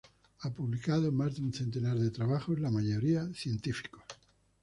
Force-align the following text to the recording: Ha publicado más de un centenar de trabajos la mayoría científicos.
Ha 0.39 0.49
publicado 0.49 1.11
más 1.11 1.35
de 1.35 1.43
un 1.43 1.53
centenar 1.53 1.95
de 1.99 2.09
trabajos 2.09 2.59
la 2.59 2.71
mayoría 2.71 3.31
científicos. 3.35 4.01